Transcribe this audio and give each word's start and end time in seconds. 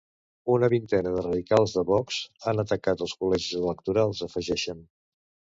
Una 0.53 0.69
vintena 0.71 1.11
de 1.15 1.23
radicals 1.25 1.75
de 1.75 1.83
Vox 1.91 2.17
han 2.47 2.63
atacat 2.63 3.05
els 3.07 3.15
col·legis 3.21 3.53
electorals, 3.63 4.27
afegeixen. 4.31 4.83